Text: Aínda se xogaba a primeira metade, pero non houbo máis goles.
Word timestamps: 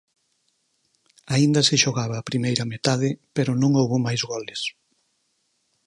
Aínda 1.35 1.61
se 1.67 1.75
xogaba 1.83 2.15
a 2.17 2.27
primeira 2.29 2.69
metade, 2.73 3.09
pero 3.35 3.51
non 3.61 3.71
houbo 3.79 3.97
máis 4.05 4.21
goles. 4.31 4.61